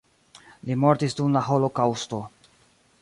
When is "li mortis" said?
0.69-1.15